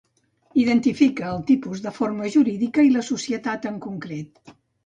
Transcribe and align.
Identifica 0.61 1.27
el 1.33 1.43
tipus 1.51 1.83
de 1.85 1.93
forma 1.97 2.31
jurídica 2.37 2.89
i 2.89 2.93
la 2.97 3.07
societat 3.13 3.73
en 3.75 3.81
concret. 3.89 4.55